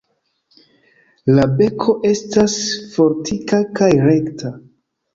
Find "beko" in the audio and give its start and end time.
1.59-1.97